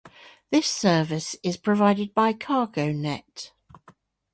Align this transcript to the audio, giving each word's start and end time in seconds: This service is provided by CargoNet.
This 0.49 0.65
service 0.65 1.35
is 1.43 1.57
provided 1.57 2.15
by 2.15 2.33
CargoNet. 2.33 3.51